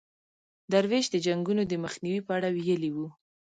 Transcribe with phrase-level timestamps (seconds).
[0.71, 3.07] درویش د جنګونو د مخنیوي په اړه ویلي وو.